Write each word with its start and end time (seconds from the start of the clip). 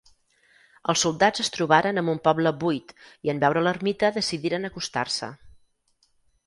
Els 0.93 1.03
soldats 1.05 1.43
es 1.43 1.51
trobaren 1.57 2.01
amb 2.03 2.13
un 2.15 2.21
poble 2.29 2.55
buit, 2.65 2.97
i 3.29 3.33
en 3.35 3.45
veure 3.45 3.65
l'ermita 3.69 4.13
decidiren 4.21 4.71
acostar-se. 4.73 5.35